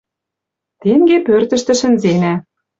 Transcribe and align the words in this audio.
Тенге 0.81 1.17
пӧртӹштӹ 1.25 1.73
шӹнзенӓ 1.79 2.33